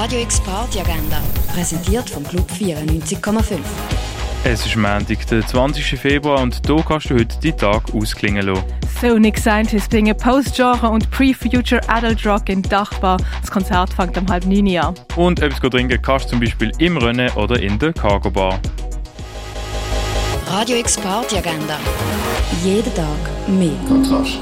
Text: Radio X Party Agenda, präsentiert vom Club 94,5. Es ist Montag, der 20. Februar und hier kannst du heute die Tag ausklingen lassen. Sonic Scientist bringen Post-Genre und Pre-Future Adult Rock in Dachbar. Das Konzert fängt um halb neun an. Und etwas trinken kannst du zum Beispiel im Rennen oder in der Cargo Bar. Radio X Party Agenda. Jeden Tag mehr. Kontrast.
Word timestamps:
Radio 0.00 0.22
X 0.22 0.40
Party 0.40 0.80
Agenda, 0.80 1.20
präsentiert 1.52 2.08
vom 2.08 2.24
Club 2.24 2.50
94,5. 2.50 3.58
Es 4.44 4.64
ist 4.64 4.74
Montag, 4.74 5.26
der 5.26 5.46
20. 5.46 6.00
Februar 6.00 6.40
und 6.40 6.58
hier 6.66 6.82
kannst 6.88 7.10
du 7.10 7.16
heute 7.16 7.38
die 7.42 7.52
Tag 7.52 7.82
ausklingen 7.94 8.46
lassen. 8.46 8.64
Sonic 8.98 9.36
Scientist 9.36 9.90
bringen 9.90 10.16
Post-Genre 10.16 10.88
und 10.88 11.10
Pre-Future 11.10 11.82
Adult 11.86 12.24
Rock 12.24 12.48
in 12.48 12.62
Dachbar. 12.62 13.18
Das 13.42 13.50
Konzert 13.50 13.92
fängt 13.92 14.16
um 14.16 14.26
halb 14.26 14.46
neun 14.46 14.74
an. 14.78 14.94
Und 15.16 15.42
etwas 15.42 15.60
trinken 15.70 16.00
kannst 16.00 16.24
du 16.24 16.30
zum 16.30 16.40
Beispiel 16.40 16.72
im 16.78 16.96
Rennen 16.96 17.30
oder 17.32 17.60
in 17.60 17.78
der 17.78 17.92
Cargo 17.92 18.30
Bar. 18.30 18.58
Radio 20.46 20.76
X 20.78 20.96
Party 20.96 21.36
Agenda. 21.36 21.78
Jeden 22.64 22.94
Tag 22.94 23.48
mehr. 23.48 23.76
Kontrast. 23.86 24.38